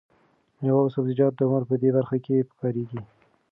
[0.61, 3.01] مېوه او سبزیجات د عمر په دې برخه کې پکارېږي.